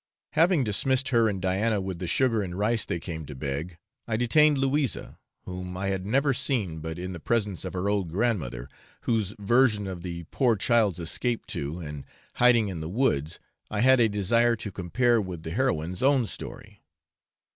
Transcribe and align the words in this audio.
Having 0.31 0.63
dismissed 0.63 1.09
her 1.09 1.29
and 1.29 1.39
Diana 1.39 1.79
with 1.79 1.99
the 1.99 2.07
sugar 2.07 2.41
and 2.41 2.57
rice 2.57 2.85
they 2.85 2.99
came 2.99 3.23
to 3.27 3.35
beg, 3.35 3.77
I 4.07 4.17
detained 4.17 4.57
Louisa, 4.57 5.19
whom 5.43 5.77
I 5.77 5.89
had 5.89 6.07
never 6.07 6.33
seen 6.33 6.79
but 6.79 6.97
in 6.97 7.13
the 7.13 7.19
presence 7.19 7.63
of 7.63 7.73
her 7.73 7.87
old 7.87 8.09
grandmother, 8.09 8.67
whose 9.01 9.35
version 9.37 9.85
of 9.85 10.01
the 10.01 10.23
poor 10.31 10.55
child's 10.55 10.99
escape 10.99 11.45
to, 11.53 11.81
and 11.81 12.03
hiding 12.37 12.67
in 12.69 12.79
the 12.81 12.89
woods, 12.89 13.37
I 13.69 13.81
had 13.81 13.99
a 13.99 14.09
desire 14.09 14.55
to 14.55 14.71
compare 14.71 15.21
with 15.21 15.43
the 15.43 15.51
heroine's 15.51 16.01
own 16.01 16.25
story. 16.25 16.81